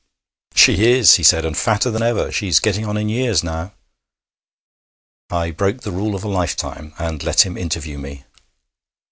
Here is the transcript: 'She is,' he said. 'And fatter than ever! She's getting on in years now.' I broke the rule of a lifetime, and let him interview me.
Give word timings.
'She 0.55 0.83
is,' 0.93 1.17
he 1.17 1.23
said. 1.23 1.45
'And 1.45 1.55
fatter 1.55 1.91
than 1.91 2.01
ever! 2.01 2.31
She's 2.31 2.59
getting 2.59 2.87
on 2.87 2.97
in 2.97 3.07
years 3.07 3.43
now.' 3.43 3.71
I 5.29 5.51
broke 5.51 5.81
the 5.81 5.91
rule 5.91 6.15
of 6.15 6.23
a 6.23 6.27
lifetime, 6.27 6.95
and 6.97 7.21
let 7.23 7.45
him 7.45 7.55
interview 7.55 7.99
me. 7.99 8.23